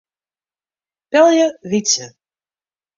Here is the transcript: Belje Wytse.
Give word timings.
Belje 1.11 1.45
Wytse. 1.69 2.05